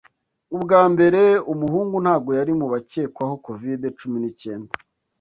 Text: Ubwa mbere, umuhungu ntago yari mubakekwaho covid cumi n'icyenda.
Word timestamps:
Ubwa 0.55 0.81
mbere, 0.91 1.21
umuhungu 1.51 1.95
ntago 2.03 2.29
yari 2.39 2.51
mubakekwaho 2.59 3.33
covid 3.45 3.81
cumi 3.99 4.17
n'icyenda. 4.19 4.71